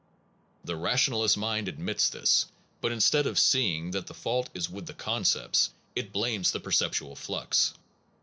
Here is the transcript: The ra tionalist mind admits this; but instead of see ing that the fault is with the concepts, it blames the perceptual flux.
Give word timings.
The 0.65 0.75
ra 0.75 0.93
tionalist 0.95 1.37
mind 1.37 1.67
admits 1.67 2.09
this; 2.09 2.47
but 2.81 2.91
instead 2.91 3.27
of 3.27 3.37
see 3.37 3.75
ing 3.75 3.91
that 3.91 4.07
the 4.07 4.15
fault 4.15 4.49
is 4.55 4.67
with 4.67 4.87
the 4.87 4.95
concepts, 4.95 5.69
it 5.95 6.11
blames 6.11 6.49
the 6.51 6.59
perceptual 6.59 7.15
flux. 7.15 7.75